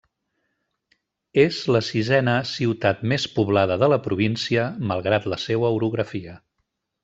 És 1.43 1.59
la 1.75 1.81
sisena 1.89 2.33
ciutat 2.53 3.05
més 3.13 3.27
poblada 3.37 3.79
de 3.85 3.91
la 3.95 4.01
província 4.09 4.65
malgrat 4.93 5.29
la 5.35 5.41
seua 5.47 5.73
orografia. 5.81 6.37